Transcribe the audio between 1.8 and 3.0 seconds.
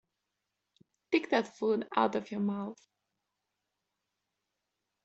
out of your mouth.